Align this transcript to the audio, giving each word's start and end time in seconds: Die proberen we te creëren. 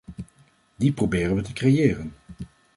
Die 0.75 0.91
proberen 0.91 1.35
we 1.35 1.41
te 1.41 1.53
creëren. 1.53 2.13